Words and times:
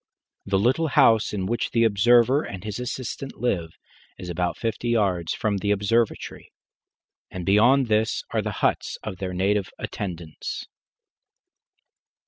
The 0.47 0.57
little 0.57 0.87
house 0.87 1.31
in 1.31 1.45
which 1.45 1.69
the 1.69 1.83
observer 1.83 2.41
and 2.41 2.63
his 2.63 2.79
assistant 2.79 3.37
live 3.37 3.77
is 4.17 4.29
about 4.31 4.57
fifty 4.57 4.89
yards 4.89 5.35
from 5.35 5.57
the 5.57 5.69
observatory, 5.69 6.51
and 7.29 7.45
beyond 7.45 7.85
this 7.85 8.23
are 8.31 8.41
the 8.41 8.49
huts 8.65 8.97
of 9.03 9.17
their 9.17 9.35
native 9.35 9.69
attendants. 9.77 10.65